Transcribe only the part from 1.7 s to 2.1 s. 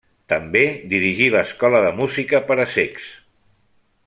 de